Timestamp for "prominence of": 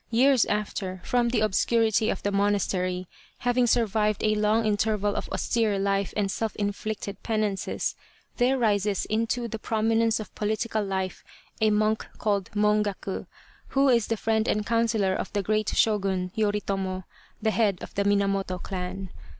9.59-10.33